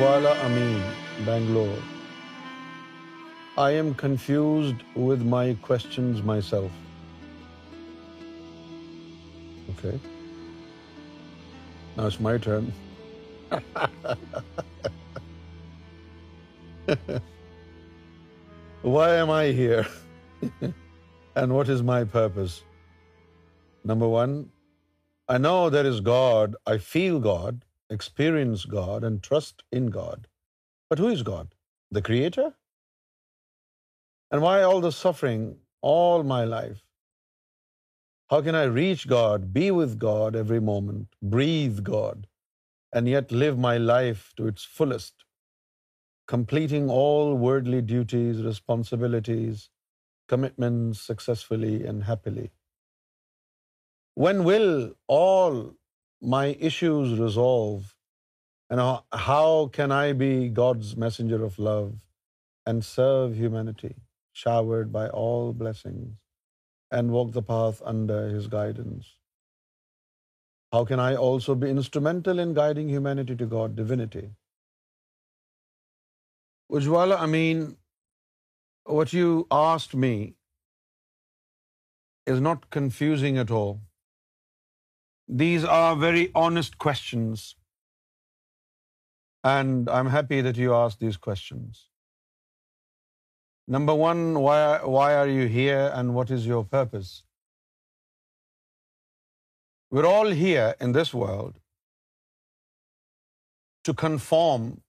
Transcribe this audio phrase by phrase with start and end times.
[0.00, 0.76] Wala Amin,
[1.26, 1.80] Bangalore.
[3.58, 6.70] I am confused with my questions myself.
[9.72, 9.98] Okay.
[11.98, 12.72] Now it's my turn.
[18.96, 19.86] Why am I here?
[21.42, 22.62] And what is my purpose?
[23.84, 24.32] Number one,
[25.28, 26.48] I know there is God.
[26.66, 27.54] I feel God
[27.96, 30.28] experience God and trust in God.
[30.90, 31.54] But who is God?
[31.98, 32.48] The Creator?
[34.30, 35.42] And why all the suffering
[35.92, 36.78] all my life?
[38.34, 42.28] How can I reach God, be with God every moment, breathe God,
[42.92, 45.24] and yet live my life to its fullest,
[46.34, 49.68] completing all worldly duties, responsibilities,
[50.28, 52.50] commitments successfully and happily?
[54.26, 54.72] When will
[55.20, 55.62] all
[56.20, 57.94] my issues resolve?
[58.70, 58.80] And
[59.12, 61.92] how can I be God's messenger of love
[62.64, 63.96] and serve humanity,
[64.32, 66.18] showered by all blessings,
[66.92, 69.16] and walk the path under His guidance?
[70.72, 74.36] How can I also be instrumental in guiding humanity to God, divinity?
[76.70, 77.76] Ujwala, I mean,
[78.84, 80.36] what you asked me
[82.24, 83.78] is not confusing at all.
[85.38, 87.54] These are very honest questions.
[89.44, 91.86] And I'm happy that you asked these questions.
[93.68, 97.22] Number one, why are you here and what is your purpose?
[99.92, 101.54] We're all here in this world
[103.84, 104.82] to conform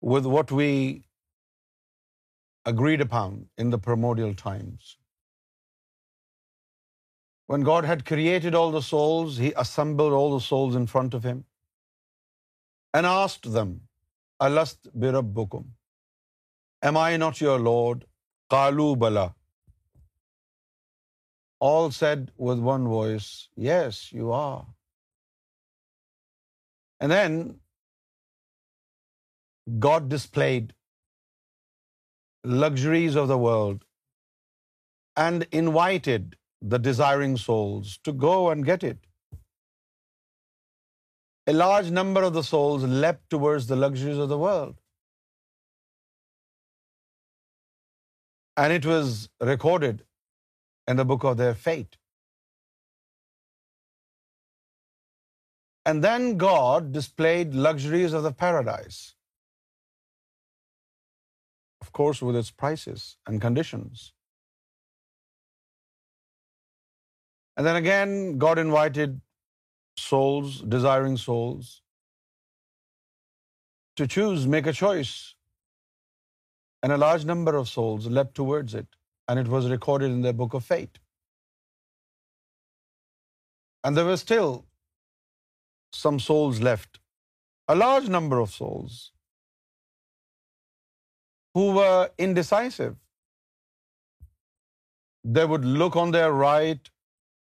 [0.00, 1.04] with what we
[2.64, 4.90] agreed upon in the primordial times.
[7.52, 11.24] When God had created all the souls he assembled all the souls in front of
[11.26, 11.40] him
[12.94, 13.72] and asked them
[14.46, 15.68] الب بکم
[16.88, 18.04] am I not your lord
[18.54, 19.26] کالو بلا
[21.70, 23.26] all said with one voice
[23.68, 24.60] yes you are
[27.02, 27.40] and then
[29.92, 30.72] God displayed
[32.66, 33.84] luxuries of the world
[35.26, 36.34] and invited
[36.74, 39.00] the desiring souls to go and get it.
[41.52, 44.76] A large number of the souls leapt towards the luxuries of the world.
[48.62, 49.16] And it was
[49.52, 50.04] recorded
[50.86, 51.98] in the book of their fate.
[55.84, 59.02] And then God displayed luxuries of the paradise.
[61.80, 64.10] Of course, with its prices and conditions.
[67.62, 69.12] And then again, God invited
[70.04, 71.68] souls, desiring souls,
[73.98, 75.12] to choose, make a choice.
[76.82, 78.98] And a large number of souls leapt towards it,
[79.28, 80.98] and it was recorded in their book of fate.
[83.84, 84.50] And there were still
[85.98, 86.98] some souls left,
[87.68, 89.12] a large number of souls
[91.54, 92.98] who were indecisive.
[95.38, 96.90] They would look on their right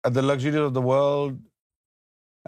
[0.10, 1.38] at the luxuries of the world,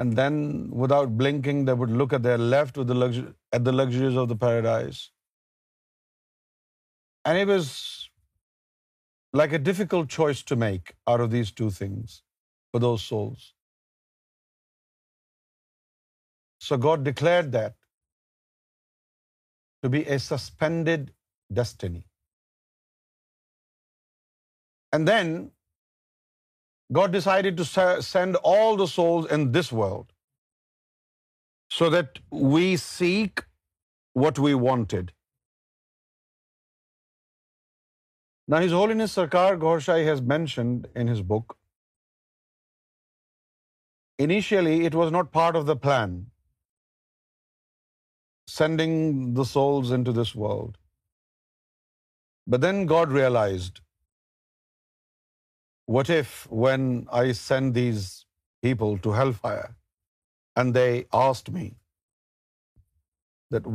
[0.01, 0.35] and then
[0.83, 4.99] without blinking, they would look at their left with at the luxuries of the paradise.
[7.29, 7.73] And it was
[9.41, 12.19] like a difficult choice to make out of these two things
[12.71, 13.49] for those souls.
[16.67, 17.75] So God declared that
[19.85, 21.11] to be a suspended
[21.61, 22.05] destiny.
[24.97, 25.37] And then
[26.91, 27.65] God decided to
[28.07, 30.13] send all the souls in this world
[31.77, 33.43] so that we seek
[34.13, 35.11] what we wanted.
[38.47, 41.57] Now, His Holiness Sarkar Ghoshai has mentioned in his book,
[44.17, 46.13] initially it was not part of the plan,
[48.47, 50.77] sending the souls into this world.
[52.49, 53.75] But then God realized
[55.95, 56.31] what if
[56.61, 56.85] when
[57.17, 58.07] I send these
[58.65, 59.67] people to hellfire
[60.61, 61.65] and they asked me
[63.55, 63.69] that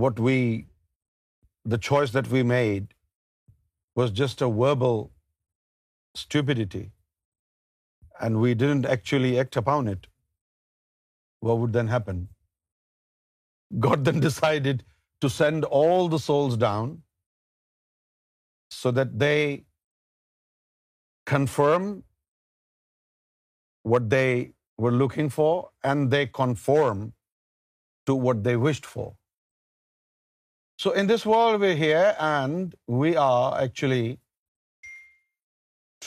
[1.73, 2.95] the choice that we made
[4.01, 5.03] was just a verbal
[6.23, 6.83] stupidity
[8.21, 10.07] and we didn't actually act upon it,
[11.41, 12.23] what would then happen?
[13.89, 14.85] God then decided
[15.21, 16.97] to send all the souls down
[18.69, 19.37] so that they
[21.25, 22.03] confirm
[23.83, 27.13] what they were looking for, and they conform
[28.07, 29.13] to what they wished for.
[30.83, 32.75] So in this world we're here, and
[33.05, 34.19] we are actually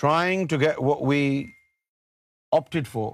[0.01, 1.21] trying to get what we
[2.59, 3.09] opted for.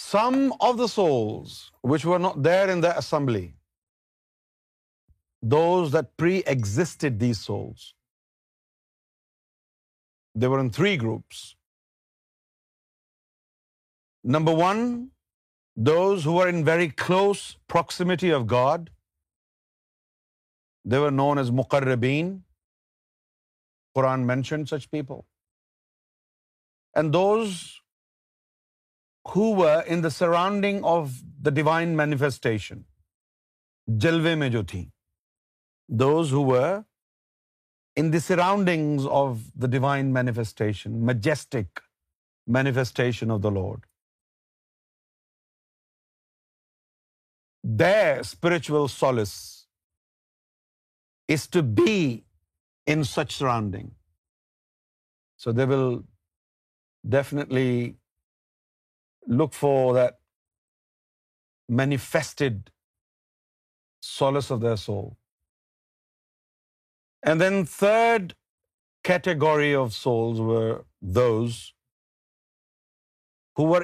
[0.00, 0.38] Some
[0.68, 3.54] of the souls which were not there in the assembly,
[5.58, 7.90] those that pre-existed these souls,
[10.34, 11.40] in in in three groups
[14.34, 14.76] number one
[15.76, 17.38] those those who who are very close
[18.34, 18.88] of God
[21.14, 22.36] known as مقربین
[23.94, 25.16] Quran mention such people
[27.00, 27.14] and
[30.04, 31.08] the surrounding of
[31.44, 32.80] the divine manifestation
[34.02, 34.84] جلوے میں جو تھی
[35.90, 36.42] ہو
[38.00, 41.82] in the surroundings of the divine manifestation, majestic
[42.58, 43.88] manifestation of the Lord.
[47.82, 49.38] Their spiritual solace
[51.36, 51.96] is to be
[52.94, 53.92] in such surrounding.
[55.36, 56.02] So they will
[57.16, 57.96] definitely
[59.40, 60.20] look for that
[61.68, 62.60] manifested
[64.14, 65.10] solace of their soul.
[67.40, 67.62] Then
[69.04, 70.06] category of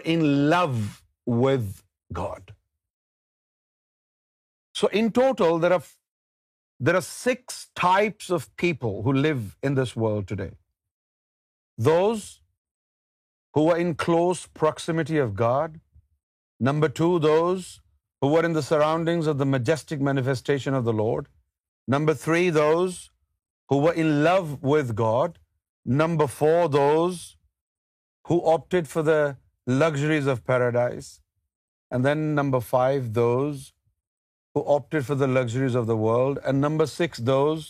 [0.04, 0.70] in love
[2.16, 2.50] God
[4.78, 5.08] so in
[5.62, 7.64] there are six
[13.98, 15.76] close proximity of God
[16.70, 16.94] number
[18.68, 21.28] surroundings of the majestic manifestation of the lord
[21.96, 22.98] number three those
[23.68, 23.96] four
[26.72, 27.18] those
[28.30, 29.18] who opted for the
[29.80, 31.08] luxuries of paradise
[31.90, 33.62] and then number five those
[34.58, 37.66] the and number six those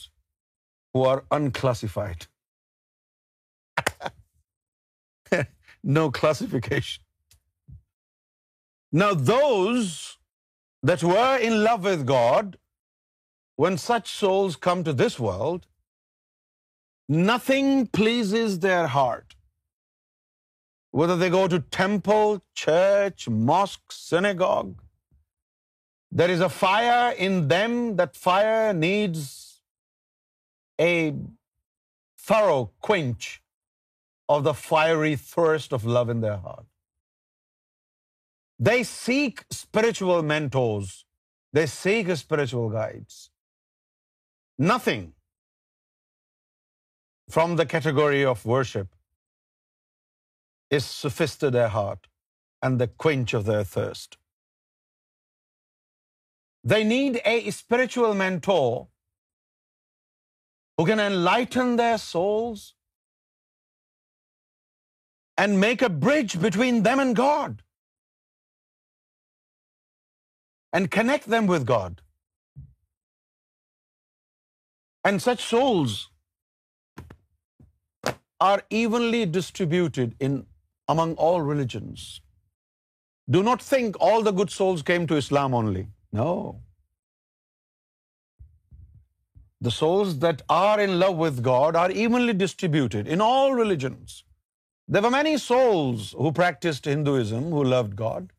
[5.94, 6.09] love
[11.83, 12.56] with God
[13.62, 14.19] when such
[14.61, 15.67] to this world
[17.09, 19.35] Nothing pleases their heart.
[20.91, 24.82] Whether they go to temple, church, mosque, synagogue,
[26.11, 27.97] there is a fire in them.
[27.97, 29.61] That fire needs
[30.79, 31.15] a
[32.19, 33.43] thorough quench
[34.29, 36.67] of the fiery thirst of love in their heart.
[38.59, 41.06] They seek spiritual mentors.
[41.53, 43.31] They seek spiritual guides.
[44.59, 45.06] Nothing
[47.35, 52.09] from the category of worship is suffice to their heart
[52.67, 54.17] and the quench of their thirst.
[56.73, 58.70] They need a spiritual mentor
[60.79, 62.65] who can enlighten their souls
[65.44, 67.62] and make a bridge between them and God
[70.73, 72.05] and connect them with God.
[75.05, 75.99] And such souls
[78.46, 80.39] are evenly distributed in
[80.94, 82.06] among all religions.
[83.37, 85.84] Do not think all the good souls came to Islam only.
[86.20, 86.31] No.
[89.67, 94.17] The souls that are in love with God are evenly distributed in all religions.
[94.96, 98.31] There were many souls who practiced Hinduism who loved God,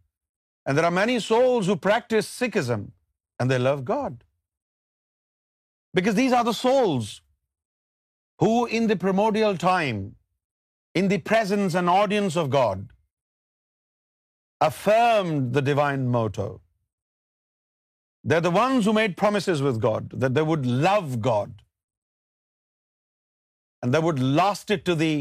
[0.65, 2.87] and there are many souls who practice Sikhism
[3.39, 4.15] and they love God.
[5.99, 7.17] Because these are the souls
[8.43, 9.99] who in the primordial time,
[11.01, 12.83] in the presence and audience of God,
[14.67, 16.47] affirmed the divine motto.
[18.29, 21.65] They're the ones who made promises with God, that they would love God,
[23.81, 25.13] and they would last it to the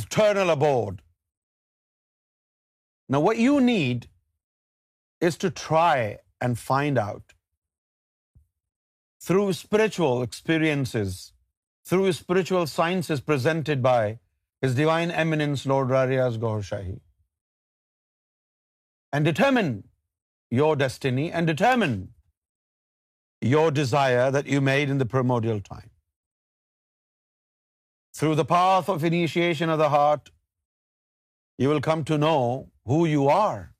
[0.00, 1.00] eternal abode.
[3.14, 4.08] Now, what you need
[5.30, 7.34] is to try and find out
[9.30, 11.20] through spiritual experiences
[11.90, 14.00] through spiritual sciences presented by
[14.64, 16.96] His Divine Eminence Lord Rariaz Gaur Shahi,
[19.12, 19.70] and determine
[20.58, 21.96] your destiny and determine
[23.54, 25.90] your desire that you made in the primordial time.
[28.20, 30.30] Through the path of initiation of the heart,
[31.58, 32.38] you will come to know
[32.94, 33.74] who you are,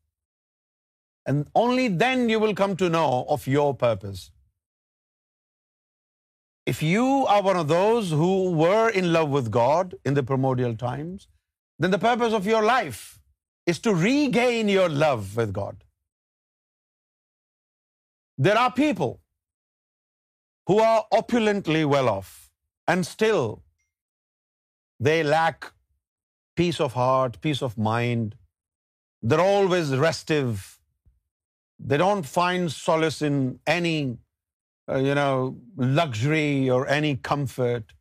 [1.26, 3.08] and only then you will come to know
[3.38, 4.28] of your purpose.
[6.72, 8.32] If you are one of those who
[8.62, 11.28] were in love with God in the primordial times,
[11.80, 13.00] then the purpose of your life
[13.72, 15.80] is to regain your love with God.
[18.46, 19.16] There are people
[20.70, 22.30] who are opulently well off
[22.94, 23.44] and still
[25.08, 25.72] they lack
[26.62, 28.37] peace of heart, peace of mind.
[29.22, 30.64] They're always restive.
[31.92, 33.44] They don't find solace in
[33.80, 34.18] any
[34.99, 35.50] uh,
[36.00, 37.92] luxury or any comfort.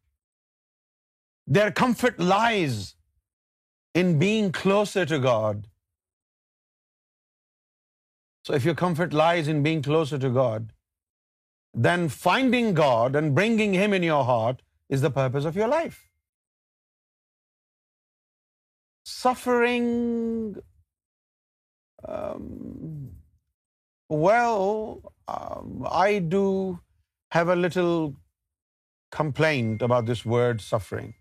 [1.57, 2.95] Their comfort lies
[4.01, 5.67] in being closer to God.
[8.47, 10.73] So if your comfort lies in being closer to God,
[11.87, 14.63] then finding God and bringing Him in your heart
[14.97, 16.03] is the purpose of your life.
[19.15, 20.55] Suffering
[22.07, 22.97] um,
[24.17, 26.79] well, um, I do
[27.31, 28.15] have a little
[29.11, 31.13] complaint about this word suffering.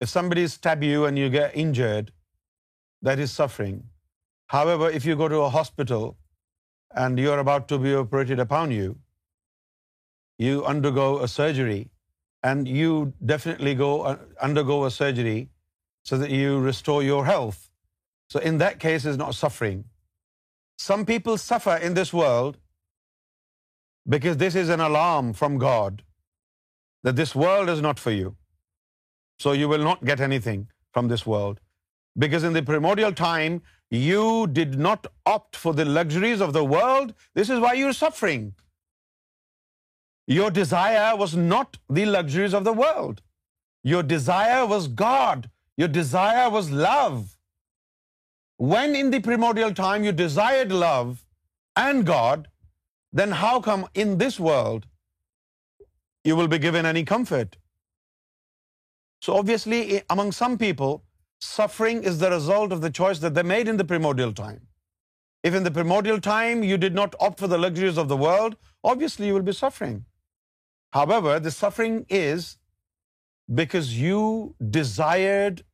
[0.00, 2.12] If somebody stabs you and you get injured,
[3.02, 3.84] that is suffering.
[4.46, 6.16] However, if you go to a hospital
[6.94, 8.96] and you're about to be operated upon you,
[10.38, 11.90] you undergo a surgery,
[12.42, 15.50] and you definitely uh, undergo a surgery
[16.02, 17.70] so that you restore your health.
[18.28, 19.80] So in that case, it's not suffering.
[20.82, 22.56] Some people suffer in this world
[24.14, 26.00] because this is an alarm from God
[27.08, 28.30] that this world is not for you.
[29.42, 30.64] So you will not get anything
[30.96, 31.60] from this world.
[32.24, 33.54] Because in the primordial time,
[33.98, 34.24] you
[34.58, 37.14] did not opt for the luxuries of the world.
[37.38, 38.44] This is why you're suffering.
[40.38, 43.22] Your desire was not the luxuries of the world.
[43.92, 45.48] Your desire was God.
[45.82, 47.20] Your desire was love
[48.70, 51.12] when in the primordial time you desired love
[51.84, 52.48] and God,
[53.20, 54.86] then how come in this world
[56.30, 57.58] you will be given any comfort?
[59.24, 59.80] So obviously,
[60.16, 61.02] among some people,
[61.40, 64.62] suffering is the result of the choice that they made in the primordial time.
[65.42, 68.56] If in the primordial time you did not opt for the luxuries of the world,
[68.94, 70.02] obviously you will be suffering.
[70.98, 72.56] However, the suffering is
[73.62, 75.64] because you desired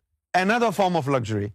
[0.47, 1.47] another form of luxury.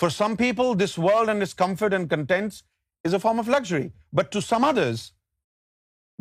[0.00, 2.62] For some people this world and this comfort and contents
[3.04, 5.02] is a form of luxury but to some others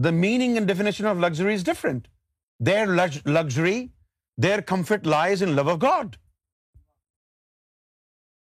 [0.03, 2.07] the meaning and definition of luxury is different
[2.65, 2.85] their
[3.27, 3.77] luxury
[4.43, 6.15] their comfort lies in love O God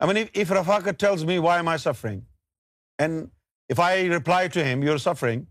[0.04, 2.22] I mean if Rafaq tells me why am I suffering
[3.04, 3.26] and
[3.72, 5.44] if I reply to him you are suffering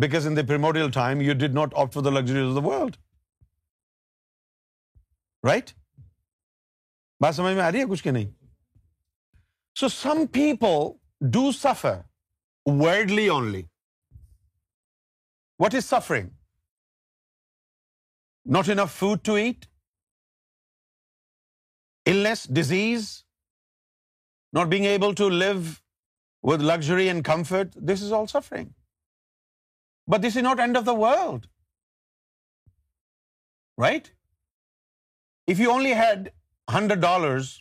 [0.00, 2.96] because in the primordial time you did not opt for the luxury of the world
[5.48, 5.70] right
[7.22, 8.30] بات سمجھ میں آ رہی ہے کچھ کہ نہیں
[9.80, 10.86] So some people
[11.36, 11.94] do suffer
[12.82, 13.62] worldly only.
[15.64, 16.30] What is suffering?
[18.56, 19.66] Not enough food to eat,
[22.12, 23.08] illness, disease,
[24.60, 25.72] not being able to live
[26.52, 27.78] with luxury and comfort.
[27.92, 28.72] This is all suffering.
[30.14, 31.48] But this is not end of the world,
[33.86, 34.10] right?
[35.50, 36.28] If you only had
[36.90, 37.54] $100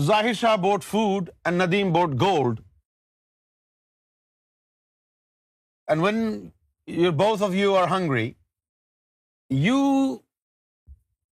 [0.00, 2.62] Zahir Shah bought food and Nadeem bought gold.
[5.86, 6.52] And when
[7.22, 8.36] both of you are hungry,
[9.50, 10.22] you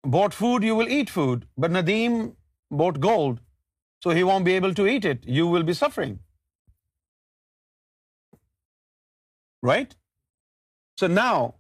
[0.04, 1.46] bought food, you will eat food.
[1.56, 2.34] But Nadeem
[2.70, 3.38] bought gold,
[4.02, 5.24] so he won't be able to eat it.
[5.38, 6.18] You will be suffering.
[9.62, 9.96] Right?
[10.98, 11.54] So now,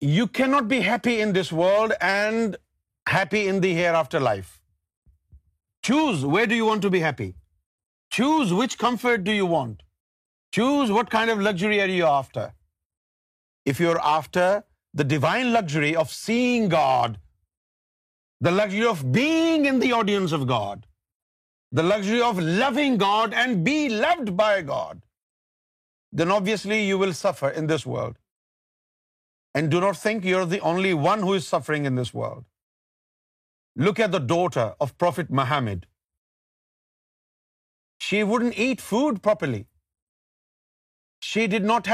[0.00, 2.56] you cannot be happy in this world and
[3.06, 4.52] happy in the hereafter life.
[5.86, 7.32] Choose where do you want to be happy.
[8.18, 9.82] Choose which comfort do you want.
[10.58, 12.44] Choose what kind of luxury are you after.
[13.70, 14.48] If you're after
[15.00, 17.18] the divine luxury of seeing God,
[18.48, 20.88] the luxury of being in the audience of God,
[21.80, 25.04] the luxury of loving God and be loved by God,
[26.22, 28.16] then obviously you will suffer in this world.
[29.54, 32.42] And do not think you're the only one who is suffering in this world.
[33.82, 34.10] Look at
[34.58, 35.78] the of prophet Muhammad
[38.08, 38.82] she wouldn't eat
[39.22, 39.62] properly
[41.28, 41.88] she did not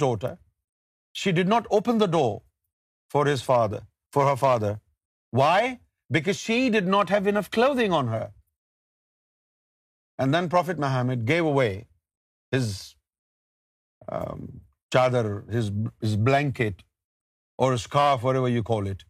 [0.00, 0.34] daughter
[1.22, 2.00] she did not open
[3.12, 3.78] for his father
[4.14, 4.72] for her father
[5.38, 5.68] why
[6.14, 7.12] because she did not
[10.50, 11.68] prophet Muhammad gave away
[12.56, 12.74] his
[14.96, 15.30] chadar,
[16.06, 16.84] his blanket,
[17.62, 19.04] or a scarf, whatever you call it.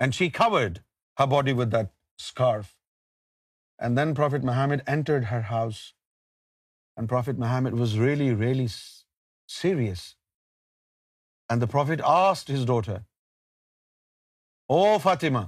[0.00, 0.82] And she covered
[1.22, 1.94] her body with that
[2.26, 2.74] scarf.
[3.86, 5.80] And then Prophet Muhammad entered her house.
[6.96, 8.68] And Prophet Muhammad was really, really
[9.56, 10.06] serious.
[11.50, 12.96] And the Prophet asked his daughter,
[14.78, 15.42] "O Fatima,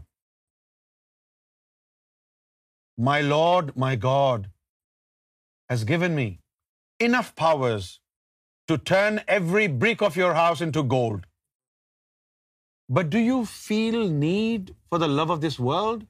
[3.11, 4.49] my Lord, my God
[5.75, 6.28] has given me
[7.11, 7.88] enough powers
[8.71, 11.26] to turn every brick of your house into gold.
[12.99, 16.07] But do you feel need for the love of this world?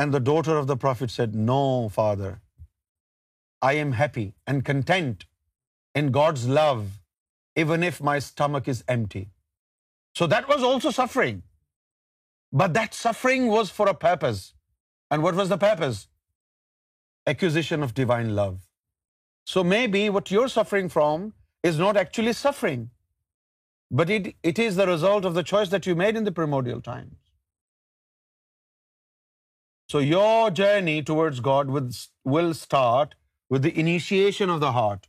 [0.00, 1.60] And the daughter of the prophet said, No,
[1.98, 2.32] father.
[3.62, 5.24] I am happy and content
[6.00, 6.80] in God's love,
[7.64, 9.22] even if my stomach is empty.
[10.20, 11.44] So that was also suffering.
[12.64, 14.42] But that suffering was for a purpose.
[15.10, 16.04] And what was the purpose?
[17.34, 18.60] Acquisition of divine love.
[19.50, 21.28] So maybe what are suffering from
[21.68, 22.84] is not actually suffering
[23.98, 27.08] but it is the result of the choice that you made in primordial time
[29.92, 31.70] so your journey towards God
[32.34, 33.14] will start
[33.54, 35.06] with the initiation of the heart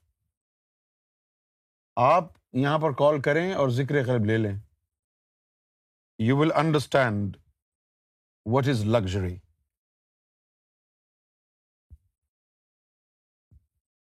[2.10, 4.56] آپ یہاں پر کال کریں اور ذکر قریب لے لیں
[6.28, 7.38] you will understand
[8.54, 9.43] what is luxury